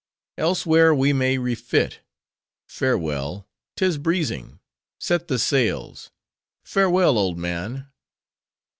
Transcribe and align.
Elsewhere 0.39 0.95
we 0.95 1.13
may 1.13 1.37
refit. 1.37 1.99
Farewell! 2.67 3.47
'Tis 3.75 3.99
breezing; 3.99 4.59
set 4.99 5.27
the 5.27 5.37
sails! 5.37 6.09
Farewell, 6.63 7.19
old 7.19 7.37
man." 7.37 7.87